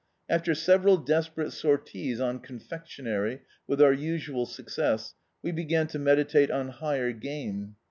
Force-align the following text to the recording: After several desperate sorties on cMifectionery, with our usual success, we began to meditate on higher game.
After 0.27 0.55
several 0.55 0.97
desperate 0.97 1.51
sorties 1.51 2.19
on 2.19 2.39
cMifectionery, 2.39 3.41
with 3.67 3.79
our 3.83 3.93
usual 3.93 4.47
success, 4.47 5.13
we 5.43 5.51
began 5.51 5.85
to 5.89 5.99
meditate 5.99 6.49
on 6.49 6.69
higher 6.69 7.11
game. 7.11 7.75